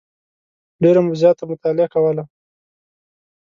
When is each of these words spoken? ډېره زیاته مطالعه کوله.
ډېره 0.81 1.01
زیاته 1.21 1.43
مطالعه 1.51 1.87
کوله. 1.93 2.23